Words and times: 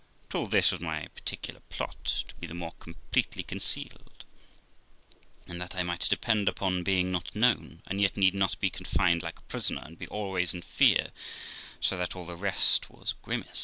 But 0.29 0.35
all 0.39 0.47
this 0.47 0.71
was 0.71 0.81
my 0.81 1.09
particular 1.09 1.59
plot, 1.69 2.23
to 2.27 2.33
be 2.37 2.47
the 2.47 2.55
more 2.55 2.71
completely 2.79 3.43
concealed, 3.43 4.25
and 5.45 5.61
that 5.61 5.75
I 5.75 5.83
might 5.83 6.09
depend 6.09 6.49
upon 6.49 6.81
being 6.81 7.11
not 7.11 7.35
known, 7.35 7.83
and 7.85 8.01
yet 8.01 8.17
need 8.17 8.33
not 8.33 8.59
be 8.59 8.71
confined 8.71 9.21
like 9.21 9.37
a 9.37 9.41
prisoner 9.43 9.83
and 9.85 9.99
be 9.99 10.07
always 10.07 10.55
in 10.55 10.63
fear; 10.63 11.11
so 11.79 11.97
that 11.97 12.15
all 12.15 12.25
the 12.25 12.35
rest 12.35 12.89
was 12.89 13.13
grimace. 13.21 13.59